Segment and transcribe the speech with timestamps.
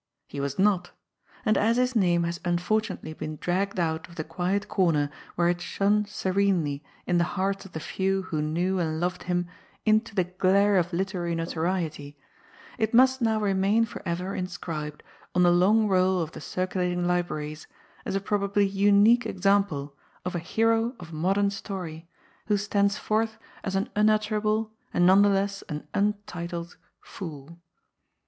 [0.27, 0.93] He was not.
[1.45, 5.61] And as his name has unfortunately been dragged out of the quiet comer where it
[5.61, 9.47] shone serenely in the hearts of the few who knew and loved him
[9.85, 12.17] into the glare of literary notoriety,
[12.79, 15.03] it must now remain for ever inscribed
[15.35, 17.67] on the long roll of the Circulating Libraries
[18.03, 19.95] as a probably unique example
[20.25, 22.07] of a hero of modem story
[22.47, 27.45] who stands forth as an unutterable, and nonetheless an un titled, fool.
[27.45, 27.61] 206 GOD'S FOOL.